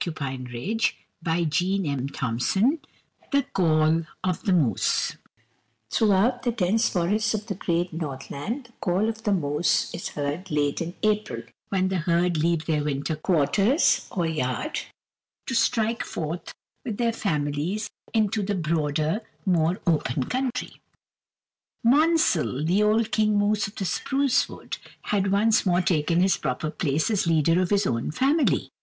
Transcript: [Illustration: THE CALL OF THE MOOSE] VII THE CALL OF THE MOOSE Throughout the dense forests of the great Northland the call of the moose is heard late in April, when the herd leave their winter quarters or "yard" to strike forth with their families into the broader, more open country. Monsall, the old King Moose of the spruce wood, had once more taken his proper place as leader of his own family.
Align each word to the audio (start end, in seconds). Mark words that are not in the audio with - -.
[Illustration: 0.03 0.79
THE 1.21 1.35
CALL 2.11 2.31
OF 2.33 2.41
THE 2.41 2.51
MOOSE] 2.51 2.53
VII 2.55 2.79
THE 3.31 3.43
CALL 3.53 4.05
OF 4.23 4.41
THE 4.41 4.53
MOOSE 4.53 5.17
Throughout 5.91 6.41
the 6.41 6.51
dense 6.51 6.89
forests 6.89 7.35
of 7.35 7.45
the 7.45 7.53
great 7.53 7.93
Northland 7.93 8.65
the 8.65 8.71
call 8.81 9.07
of 9.07 9.21
the 9.21 9.31
moose 9.31 9.93
is 9.93 10.07
heard 10.09 10.49
late 10.49 10.81
in 10.81 10.95
April, 11.03 11.43
when 11.69 11.89
the 11.89 11.97
herd 11.99 12.37
leave 12.37 12.65
their 12.65 12.83
winter 12.83 13.15
quarters 13.15 14.07
or 14.09 14.25
"yard" 14.25 14.79
to 15.45 15.53
strike 15.53 16.03
forth 16.03 16.51
with 16.83 16.97
their 16.97 17.13
families 17.13 17.87
into 18.11 18.41
the 18.41 18.55
broader, 18.55 19.21
more 19.45 19.79
open 19.85 20.23
country. 20.23 20.81
Monsall, 21.85 22.65
the 22.65 22.81
old 22.81 23.11
King 23.11 23.37
Moose 23.37 23.67
of 23.67 23.75
the 23.75 23.85
spruce 23.85 24.49
wood, 24.49 24.79
had 25.11 25.31
once 25.31 25.63
more 25.63 25.81
taken 25.83 26.21
his 26.21 26.37
proper 26.37 26.71
place 26.71 27.11
as 27.11 27.27
leader 27.27 27.61
of 27.61 27.69
his 27.69 27.85
own 27.85 28.09
family. 28.09 28.71